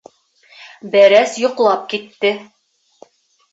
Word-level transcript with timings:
Бәрәс 0.95 1.37
йоҡлап 1.43 1.85
китте... 1.93 2.35